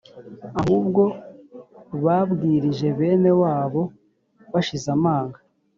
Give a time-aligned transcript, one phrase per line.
[0.61, 1.03] ahubwo
[2.03, 3.81] babwirije bene wabo
[4.51, 5.37] bashize amanga